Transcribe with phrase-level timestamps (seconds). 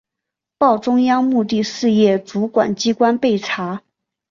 [0.57, 3.83] 报中央目的事业主管机关备查